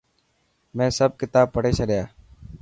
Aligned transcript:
مين 0.75 0.89
سڀ 0.97 1.11
ڪتاب 1.21 1.47
پڙهي 1.53 1.71
ڇڏيا. 1.77 2.03